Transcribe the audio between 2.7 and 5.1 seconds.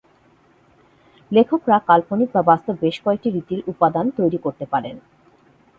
বেশ কয়েকটি রীতির উপাদান তৈরি করতে পারেন।